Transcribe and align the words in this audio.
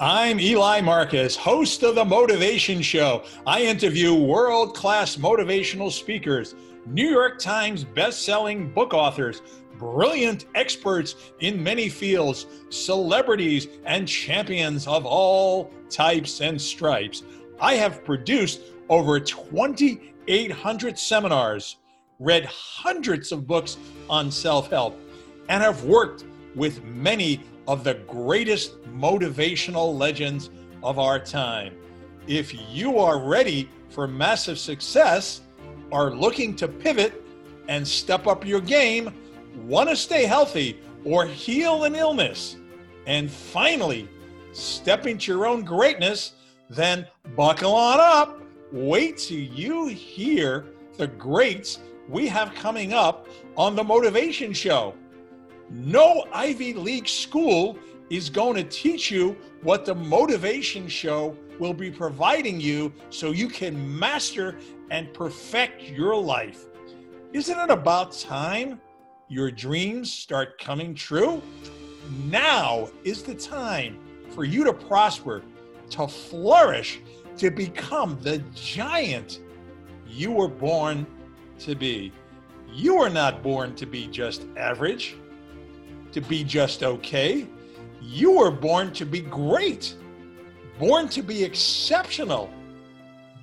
I'm 0.00 0.38
Eli 0.38 0.80
Marcus, 0.80 1.34
host 1.34 1.82
of 1.82 1.96
The 1.96 2.04
Motivation 2.04 2.82
Show. 2.82 3.24
I 3.44 3.62
interview 3.62 4.14
world 4.14 4.76
class 4.76 5.16
motivational 5.16 5.90
speakers, 5.90 6.54
New 6.86 7.08
York 7.08 7.40
Times 7.40 7.82
best-selling 7.82 8.72
book 8.72 8.94
authors, 8.94 9.42
brilliant 9.76 10.46
experts 10.54 11.16
in 11.40 11.60
many 11.60 11.88
fields, 11.88 12.46
celebrities, 12.68 13.66
and 13.86 14.06
champions 14.06 14.86
of 14.86 15.04
all 15.04 15.72
types 15.90 16.42
and 16.42 16.60
stripes. 16.60 17.24
I 17.60 17.74
have 17.74 18.04
produced 18.04 18.60
over 18.88 19.18
2,800 19.18 20.96
seminars, 20.96 21.78
read 22.20 22.44
hundreds 22.44 23.32
of 23.32 23.48
books 23.48 23.78
on 24.08 24.30
self 24.30 24.70
help, 24.70 24.96
and 25.48 25.60
have 25.60 25.82
worked 25.82 26.22
with 26.54 26.84
many 26.84 27.40
of 27.68 27.84
the 27.84 27.94
greatest 28.08 28.82
motivational 28.84 29.96
legends 29.96 30.50
of 30.82 30.98
our 30.98 31.20
time. 31.20 31.74
If 32.26 32.54
you 32.74 32.98
are 32.98 33.20
ready 33.20 33.68
for 33.90 34.08
massive 34.08 34.58
success, 34.58 35.42
are 35.92 36.10
looking 36.10 36.56
to 36.56 36.66
pivot 36.66 37.22
and 37.68 37.86
step 37.86 38.26
up 38.26 38.46
your 38.46 38.62
game, 38.62 39.14
want 39.66 39.90
to 39.90 39.96
stay 39.96 40.24
healthy 40.24 40.80
or 41.04 41.26
heal 41.26 41.84
an 41.84 41.94
illness, 41.94 42.56
and 43.06 43.30
finally 43.30 44.08
step 44.52 45.06
into 45.06 45.30
your 45.30 45.46
own 45.46 45.62
greatness, 45.62 46.32
then 46.70 47.06
buckle 47.36 47.74
on 47.74 48.00
up. 48.00 48.40
Wait 48.72 49.18
till 49.18 49.38
you 49.38 49.88
hear 49.88 50.66
the 50.96 51.06
greats 51.06 51.80
we 52.08 52.26
have 52.28 52.54
coming 52.54 52.94
up 52.94 53.28
on 53.56 53.76
the 53.76 53.84
Motivation 53.84 54.54
Show. 54.54 54.94
No 55.70 56.24
Ivy 56.32 56.72
League 56.72 57.08
school 57.08 57.78
is 58.10 58.30
going 58.30 58.56
to 58.56 58.64
teach 58.64 59.10
you 59.10 59.36
what 59.62 59.84
the 59.84 59.94
motivation 59.94 60.88
show 60.88 61.36
will 61.58 61.74
be 61.74 61.90
providing 61.90 62.58
you 62.60 62.92
so 63.10 63.32
you 63.32 63.48
can 63.48 63.98
master 63.98 64.56
and 64.90 65.12
perfect 65.12 65.82
your 65.82 66.16
life. 66.16 66.66
Isn't 67.32 67.58
it 67.58 67.70
about 67.70 68.12
time 68.12 68.80
your 69.28 69.50
dreams 69.50 70.10
start 70.10 70.58
coming 70.58 70.94
true? 70.94 71.42
Now 72.24 72.88
is 73.04 73.22
the 73.22 73.34
time 73.34 73.98
for 74.30 74.44
you 74.44 74.64
to 74.64 74.72
prosper, 74.72 75.42
to 75.90 76.08
flourish, 76.08 77.00
to 77.36 77.50
become 77.50 78.18
the 78.22 78.38
giant 78.54 79.40
you 80.06 80.32
were 80.32 80.48
born 80.48 81.06
to 81.58 81.74
be. 81.74 82.10
You 82.72 82.96
were 82.96 83.10
not 83.10 83.42
born 83.42 83.74
to 83.74 83.84
be 83.84 84.06
just 84.06 84.46
average 84.56 85.16
to 86.12 86.20
be 86.20 86.44
just 86.44 86.82
okay. 86.82 87.46
You 88.00 88.32
were 88.32 88.50
born 88.50 88.92
to 88.94 89.04
be 89.04 89.20
great, 89.20 89.94
born 90.78 91.08
to 91.10 91.22
be 91.22 91.44
exceptional, 91.44 92.50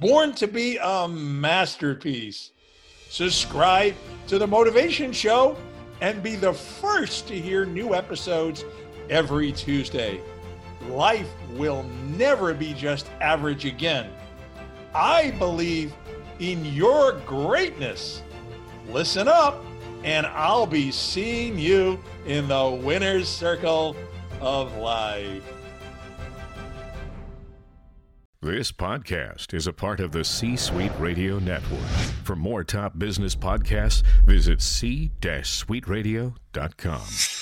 born 0.00 0.32
to 0.34 0.46
be 0.46 0.78
a 0.82 1.08
masterpiece. 1.08 2.52
Subscribe 3.10 3.94
to 4.26 4.38
the 4.38 4.46
Motivation 4.46 5.12
Show 5.12 5.56
and 6.00 6.22
be 6.22 6.36
the 6.36 6.52
first 6.52 7.28
to 7.28 7.38
hear 7.38 7.64
new 7.64 7.94
episodes 7.94 8.64
every 9.10 9.52
Tuesday. 9.52 10.20
Life 10.88 11.30
will 11.52 11.84
never 12.16 12.52
be 12.52 12.74
just 12.74 13.10
average 13.20 13.64
again. 13.64 14.10
I 14.94 15.32
believe 15.32 15.94
in 16.40 16.64
your 16.64 17.20
greatness. 17.20 18.22
Listen 18.88 19.28
up 19.28 19.64
and 20.02 20.26
I'll 20.26 20.66
be 20.66 20.90
seeing 20.90 21.58
you 21.58 21.98
in 22.26 22.48
the 22.48 22.80
winner's 22.82 23.28
circle 23.28 23.94
of 24.40 24.76
life. 24.76 25.42
This 28.40 28.72
podcast 28.72 29.54
is 29.54 29.66
a 29.66 29.72
part 29.72 30.00
of 30.00 30.12
the 30.12 30.22
C 30.22 30.54
Suite 30.56 30.92
Radio 30.98 31.38
Network. 31.38 31.80
For 32.24 32.36
more 32.36 32.62
top 32.62 32.98
business 32.98 33.34
podcasts, 33.34 34.02
visit 34.26 34.60
c-suiteradio.com. 34.60 37.33